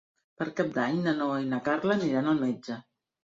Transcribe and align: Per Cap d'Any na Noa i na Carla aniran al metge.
Per 0.41 0.45
Cap 0.59 0.71
d'Any 0.77 0.97
na 1.07 1.13
Noa 1.19 1.35
i 1.43 1.51
na 1.51 1.59
Carla 1.69 1.93
aniran 1.97 2.33
al 2.33 2.41
metge. 2.47 2.81